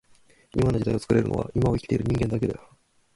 [0.55, 2.69] 今の時代を作れるのは今を生きている人間だけだよ